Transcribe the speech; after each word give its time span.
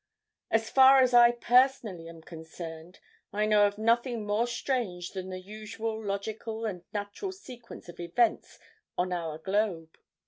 As 0.49 0.67
far 0.71 0.99
as 1.03 1.13
I 1.13 1.29
personally 1.29 2.09
am 2.09 2.23
concerned, 2.23 2.97
I 3.31 3.45
know 3.45 3.67
of 3.67 3.77
nothing 3.77 4.25
more 4.25 4.47
strange 4.47 5.11
than 5.11 5.29
the 5.29 5.39
usual 5.39 6.03
logical 6.03 6.65
and 6.65 6.83
natural 6.91 7.31
sequence 7.31 7.87
of 7.87 7.99
events 7.99 8.57
on 8.97 9.13
our 9.13 9.37
globe. 9.37 9.95